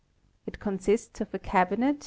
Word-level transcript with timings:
It 0.47 0.59
consists 0.59 1.21
of 1.21 1.31
a 1.31 1.37
cabinet. 1.37 1.99